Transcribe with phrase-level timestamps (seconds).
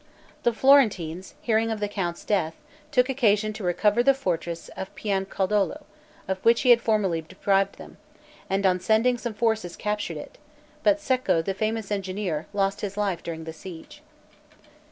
[0.41, 2.55] The Florentines hearing of the count's death,
[2.89, 5.77] took occasion to recover the fortress of Piancaldoli,
[6.27, 7.97] of which he had formerly deprived them,
[8.49, 10.39] and, on sending some forces, captured it;
[10.81, 14.01] but Cecco, the famous engineer, lost his life during the siege.